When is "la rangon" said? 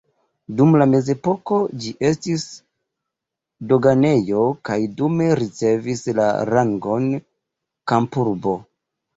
6.21-7.07